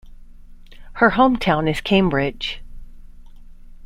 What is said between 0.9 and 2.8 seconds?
Her home town is Cambridge.